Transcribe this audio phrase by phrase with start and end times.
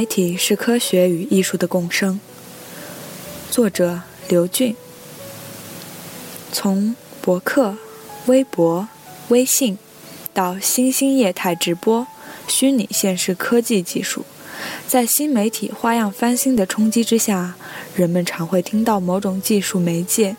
[0.00, 2.18] 媒体是科学与艺术的共生。
[3.50, 4.00] 作者
[4.30, 4.74] 刘俊。
[6.50, 7.76] 从博客、
[8.24, 8.88] 微博、
[9.28, 9.78] 微信
[10.32, 12.06] 到新兴业态直播、
[12.48, 14.24] 虚拟现实科技技术。
[14.88, 17.54] 在新媒体花样翻新的冲击之下，
[17.94, 20.34] 人们常会听到某种技术媒介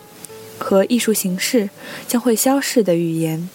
[0.58, 1.70] 和艺术形式
[2.08, 3.48] 将会消逝的语言。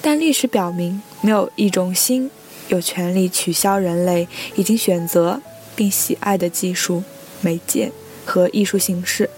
[0.00, 2.30] 但历史表明，没有一种新
[2.72, 4.26] 有权利取消人类
[4.56, 5.40] 已经选择
[5.76, 7.04] 并喜爱的技术
[7.40, 7.92] 媒介
[8.24, 9.30] 和艺术形式。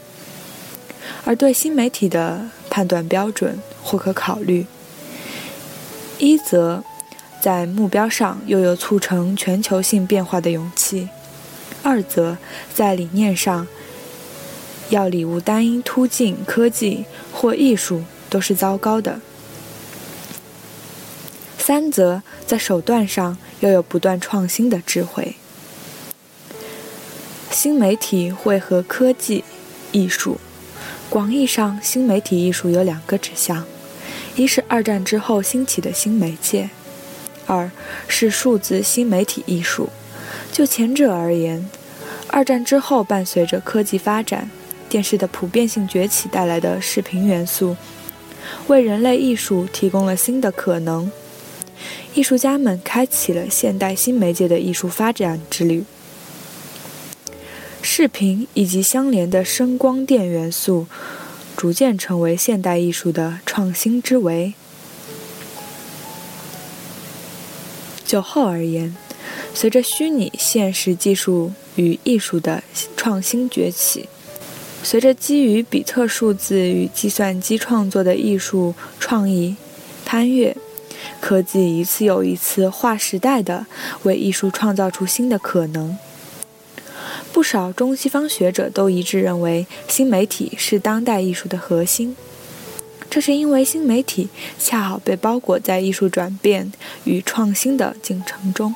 [1.24, 4.66] 而对新媒体的判断标准或可考虑：
[6.18, 6.82] 一则。
[7.40, 11.08] 在目标上又有促成全球性变化的勇气；
[11.82, 12.38] 二则，
[12.72, 13.68] 在理念上
[14.88, 19.20] 要礼物单一突进科技或艺术都是糟糕的；
[21.66, 25.36] 三则，在手段上又有不断创新的智慧。
[27.50, 29.42] 新媒体会和科技、
[29.90, 30.36] 艺术，
[31.08, 33.64] 广义上，新媒体艺术有两个指向：
[34.36, 36.68] 一是二战之后兴起的新媒介。
[37.46, 37.70] 二
[38.06, 39.88] 是数字新媒体艺术。
[40.52, 41.66] 就前者而言，
[42.28, 44.50] 二战之后伴随着科技发展、
[44.90, 47.74] 电视的普遍性崛起带来的视频元素，
[48.66, 51.10] 为人类艺术提供了新的可能。
[52.14, 55.84] 艺术家们开启了现代新媒介的艺术发展之旅。
[57.82, 60.86] 视频以及相连的声光电元素，
[61.56, 64.54] 逐渐成为现代艺术的创新之维。
[68.06, 68.96] 就后而言，
[69.52, 72.62] 随着虚拟现实技术与艺术的
[72.96, 74.08] 创新崛起，
[74.82, 79.56] 随着基于比特数字与计算机创作的艺术创意
[80.04, 80.56] 攀越，
[81.20, 83.66] 科技一次又一次划时代的
[84.02, 85.96] 为艺术创造出新的可能。
[87.32, 92.16] 不少中西方学者都一致认为，新媒体是当代艺术的核心。
[93.10, 94.28] 这是因为新媒体
[94.58, 96.72] 恰好被包裹在艺术转变
[97.04, 98.74] 与创新的进程中，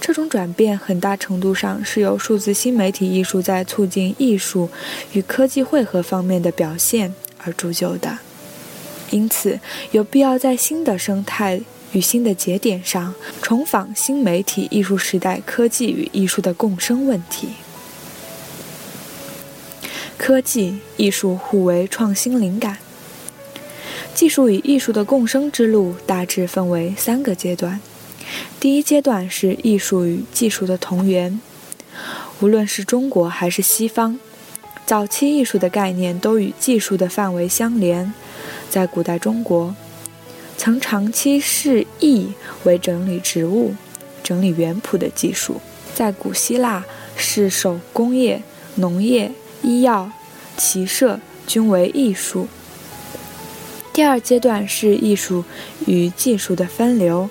[0.00, 4.68] 这种转变很大程度上是由数字新媒体艺术在促进艺术
[5.12, 8.18] 与科技汇合方面的表现而铸就的。
[9.10, 9.58] 因此，
[9.92, 11.60] 有必要在新的生态
[11.92, 17.48] 与新的节点上重访新媒体艺术时代科技与艺术的共生问题。
[20.16, 22.78] 科技艺术互为创新灵感。
[24.14, 27.80] 技术与艺术的共生之路大致分为三个阶段。
[28.58, 31.40] 第一阶段是艺术与技术的同源。
[32.40, 34.18] 无论是中国还是西方，
[34.84, 38.12] 早期艺术的概念都与技术的范围相连。
[38.70, 39.74] 在古代中国，
[40.56, 42.32] 曾长期视艺
[42.64, 43.74] 为整理植物、
[44.22, 45.54] 整理园圃的技术；
[45.94, 46.84] 在古希腊，
[47.16, 48.42] 视手工业、
[48.76, 50.10] 农业、医药、
[50.56, 52.46] 骑射均为艺术。
[53.92, 55.44] 第二阶段是艺术
[55.86, 57.28] 与技术的分流。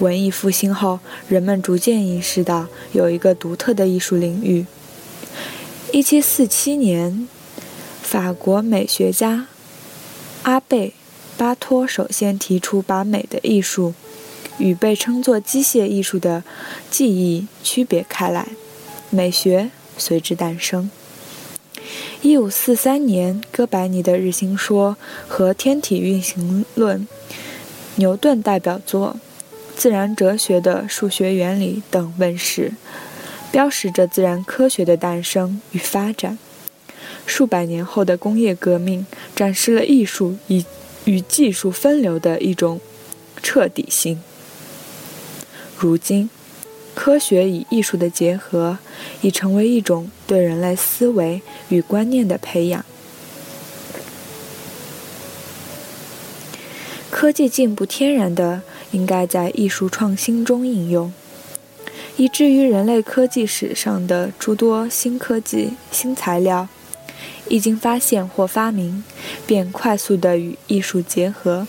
[0.00, 4.66] 文艺复兴后，人们逐渐意识到有一个独特的艺术领域。
[5.92, 7.28] 1747年，
[8.02, 9.46] 法国美学家
[10.48, 10.94] 阿贝·
[11.38, 13.92] 巴托首先提出把美的艺术
[14.56, 16.42] 与被称作机械艺术的
[16.90, 18.48] 技艺区别开来，
[19.10, 20.90] 美学随之诞生。
[22.22, 24.96] 一五四三年，哥白尼的日心说
[25.28, 27.06] 和天体运行论，
[27.96, 29.16] 牛顿代表作
[29.76, 32.72] 《自然哲学的数学原理》等问世，
[33.52, 36.38] 标识着自然科学的诞生与发展。
[37.28, 40.64] 数百年后的工业革命，展示了艺术与
[41.04, 42.80] 与技术分流的一种
[43.40, 44.20] 彻底性。
[45.76, 46.28] 如今。
[46.94, 48.78] 科学与艺术的结合，
[49.20, 52.84] 已成为一种对人类思维与观念的培养。
[57.08, 61.12] 科技进步天然的应该在艺术创新中应用，
[62.16, 66.68] 以至于人类科技史上的诸多新科技、新材料
[67.48, 69.02] 一经发现或发明，
[69.46, 71.66] 便快速地与艺术结合。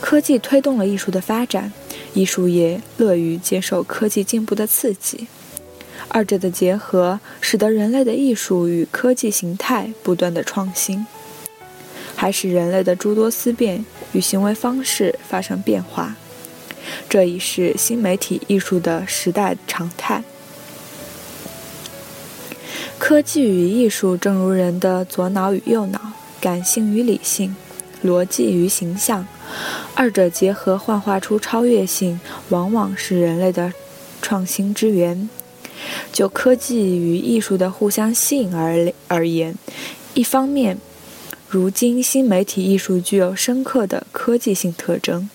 [0.00, 1.72] 科技推动了艺术的发展。
[2.12, 5.28] 艺术也乐于接受科技进步的刺激，
[6.08, 11.06] 二者的结合，使得人类的艺术与科技形态不断的创新，
[12.16, 16.16] 还使人类的诸多思辨与行为方式发生变化。
[17.08, 20.24] 这已是新媒体艺术的时代常态。
[23.10, 26.00] 科技与艺术，正如人的左脑与右脑、
[26.40, 27.56] 感性与理性、
[28.04, 29.26] 逻辑与形象，
[29.96, 32.20] 二者结合幻化出超越性，
[32.50, 33.72] 往往是人类的
[34.22, 35.28] 创新之源。
[36.12, 39.56] 就科技与艺术的互相吸引而而言，
[40.14, 40.78] 一方面，
[41.48, 45.28] 如今新媒体艺术具有深刻的科技性特征。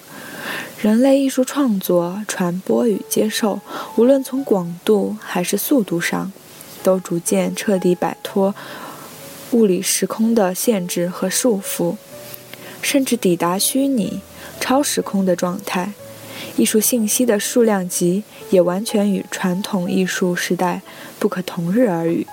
[0.79, 3.59] 人类艺术创作、传播与接受，
[3.97, 6.31] 无论从广度还是速度上，
[6.85, 8.53] 都逐渐彻底摆脱
[9.49, 11.95] 物理时空的限制和束缚，
[12.83, 14.21] 甚至抵达虚拟、
[14.59, 15.93] 超时空的状态。
[16.57, 20.83] 艺术信息的数量级也完全与传统艺术时代
[21.17, 22.27] 不可同日而语。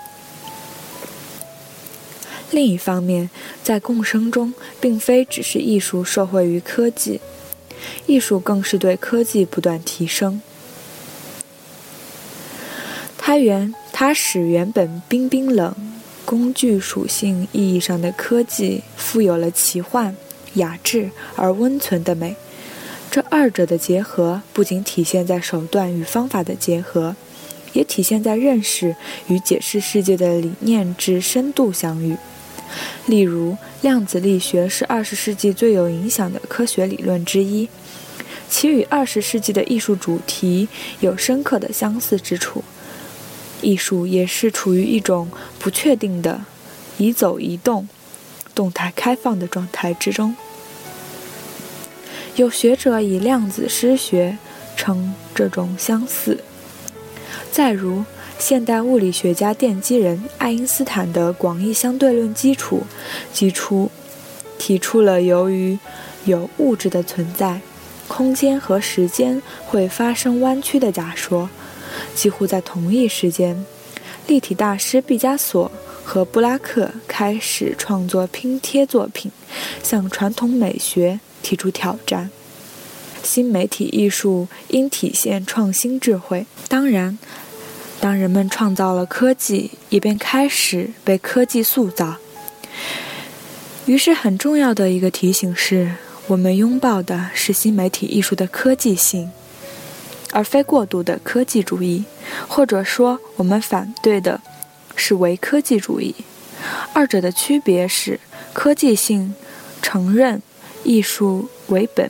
[2.51, 3.31] 另一方面，
[3.63, 7.19] 在共生中，并非只是艺术受惠于科技。
[8.05, 10.41] 艺术更是对科技不断提升，
[13.17, 15.73] 它原它使原本冰冰冷、
[16.25, 20.15] 工具属性意义上的科技，富有了奇幻、
[20.55, 22.35] 雅致而温存的美。
[23.11, 27.15] 这二者的结合，不仅体现在手段与方法的结合，
[27.73, 28.95] 也体现在认识
[29.27, 32.17] 与解释世界的理念之深度相遇。
[33.05, 37.69] 例如，量子力学是二十世纪最有影响的科学理论之一，
[38.49, 40.67] 其与二十世纪的艺术主题
[40.99, 42.63] 有深刻的相似之处。
[43.63, 46.45] 艺术也是处于一种不确定的、
[46.97, 47.87] 移走移动、
[48.53, 50.35] 动态开放的状态之中。
[52.35, 54.37] 有学者以量子诗学
[54.77, 56.43] 称这种相似。
[57.51, 58.03] 再如。
[58.39, 62.83] 现代物理学家奠基人爱因斯坦的广义相对论基础，
[63.31, 63.89] 基础
[64.57, 65.77] 提出了由于
[66.25, 67.61] 有物质的存在，
[68.09, 71.49] 空间和时间会发生弯曲的假说。
[72.15, 73.65] 几乎在同一时间，
[74.27, 75.71] 立体大师毕加索
[76.03, 79.31] 和布拉克开始创作拼贴作品，
[79.81, 82.29] 向传统美学提出挑战。
[83.23, 87.17] 新媒体艺术应体现创新智慧，当然。
[88.01, 92.17] 当人们创造了科技，也便开始被科技塑造。
[93.85, 95.93] 于是，很重要的一个提醒是：
[96.27, 99.31] 我们拥抱的是新媒体艺术的科技性，
[100.33, 102.03] 而非过度的科技主义，
[102.49, 104.41] 或者说，我们反对的
[104.95, 106.13] 是唯科技主义。
[106.93, 108.19] 二者的区别是：
[108.51, 109.35] 科技性
[109.81, 110.41] 承认
[110.83, 112.09] 艺术为本。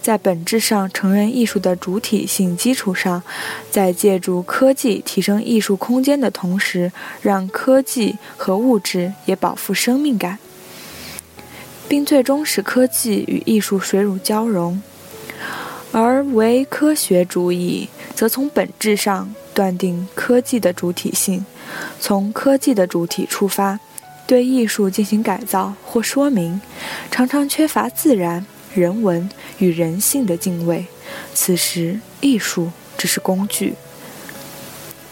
[0.00, 3.22] 在本质上承认艺术的主体性基础上，
[3.70, 10.38] 在借助科技提升艺术空间的同时，让科技和物质也保负生命感，
[11.86, 14.80] 并最终使科技与艺术水乳交融。
[15.92, 21.44] 而唯科学主义则从本质上断定科技的主体性，
[21.98, 23.80] 从科技的主体出发，
[24.26, 26.60] 对艺术进行改造或说明，
[27.10, 28.46] 常常缺乏自然。
[28.74, 30.86] 人文与人性的敬畏，
[31.34, 33.74] 此时艺术只是工具。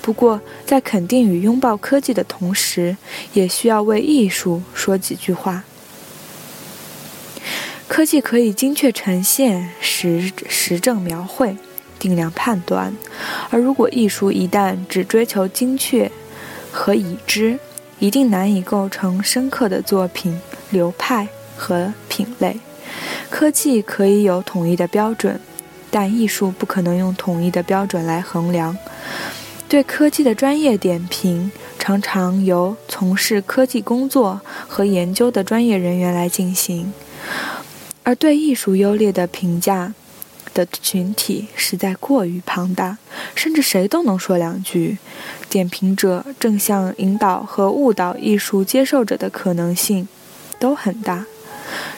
[0.03, 2.97] 不过，在肯定与拥抱科技的同时，
[3.33, 5.65] 也需要为艺术说几句话。
[7.97, 11.57] 科技可以精确呈现、实实证描绘、
[11.99, 12.95] 定量判断，
[13.49, 16.13] 而如果艺术一旦只追求精确
[16.71, 17.59] 和已知，
[17.99, 20.39] 一定难以构成深刻的作品、
[20.69, 21.27] 流派
[21.57, 22.61] 和品类。
[23.31, 25.41] 科技可以有统一的标准，
[25.91, 28.77] 但艺术不可能用统一的标准来衡量。
[29.67, 34.39] 对科技的专业点评常常由从事科技工作
[34.69, 36.93] 和研究的专业人员来进行，
[38.07, 39.93] 而对艺术优劣的评价
[40.55, 42.99] 的群体实在过于庞大，
[43.35, 44.99] 甚至谁都能说两句。
[45.51, 50.07] 点评者正向引导和误导艺术接受者的可能性
[50.61, 51.27] 都很大。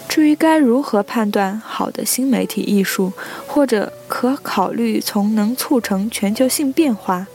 [0.09, 3.12] 至于该如何判断好的新媒体艺术，
[3.47, 7.27] 或者可考虑从能促成全球性变化，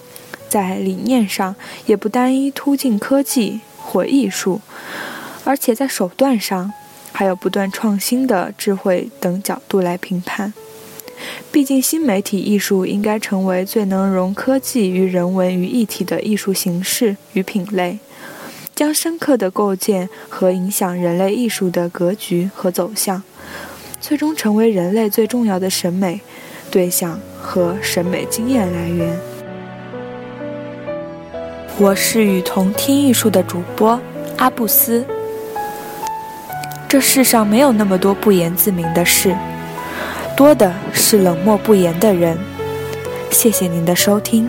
[0.50, 4.62] 在理念上也不单一突进科技或艺术，
[5.44, 6.74] 而且在手段上
[7.14, 10.54] 还有不断创新的智慧等角度来评判。
[11.52, 18.00] 毕竟，新媒体艺术应该成为最能融科技与人文于一体的艺术形式与品类。
[18.76, 23.22] 将深刻的构建和影响人类艺术的格局和走向，
[24.02, 26.20] 最终成为人类最重要的审美
[26.72, 29.16] 对象和审美经验来源。
[31.78, 33.98] 我是雨桐听艺术的主播
[34.38, 35.06] 阿布斯。
[36.94, 39.36] 这世上没有那么多不言自明的事，
[40.38, 42.38] 多的是冷漠不言的人。
[43.32, 44.48] 谢谢您的收听。